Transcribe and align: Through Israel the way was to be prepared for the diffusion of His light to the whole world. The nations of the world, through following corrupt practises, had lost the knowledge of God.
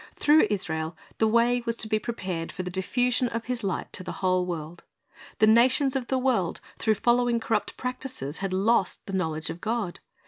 Through 0.15 0.47
Israel 0.49 0.97
the 1.19 1.27
way 1.27 1.61
was 1.67 1.75
to 1.75 1.87
be 1.87 1.99
prepared 1.99 2.51
for 2.51 2.63
the 2.63 2.71
diffusion 2.71 3.27
of 3.29 3.45
His 3.45 3.63
light 3.63 3.93
to 3.93 4.03
the 4.03 4.13
whole 4.13 4.47
world. 4.47 4.83
The 5.37 5.45
nations 5.45 5.95
of 5.95 6.07
the 6.07 6.17
world, 6.17 6.59
through 6.79 6.95
following 6.95 7.39
corrupt 7.39 7.77
practises, 7.77 8.39
had 8.39 8.51
lost 8.51 9.05
the 9.05 9.13
knowledge 9.13 9.51
of 9.51 9.61
God. 9.61 9.99